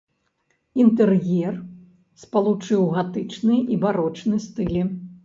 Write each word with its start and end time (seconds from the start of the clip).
Інтэр'ер 0.83 1.53
спалучыў 2.21 2.87
гатычны 2.97 3.59
і 3.77 3.79
барочны 3.85 4.41
стылі. 4.49 4.81